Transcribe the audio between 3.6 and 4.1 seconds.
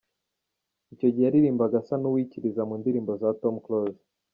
Close.